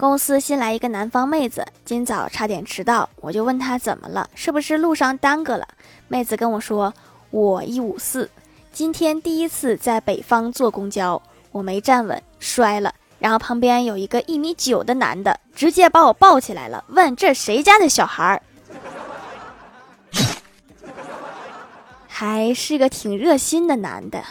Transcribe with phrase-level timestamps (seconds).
[0.00, 5.68] 公司新来一个南方妹子今早差点迟到我就问她怎么了是不是路上耽搁了？
[6.08, 6.94] 妹子跟我说
[7.28, 8.30] 我一五四
[8.72, 11.20] 今天第一次在北方坐公交
[11.52, 18.40] 我没站稳摔了然后旁边有一个一米九的男的直接把我抱起来了问这谁家的小孩儿？
[22.08, 24.24] 还是个挺热心的男的。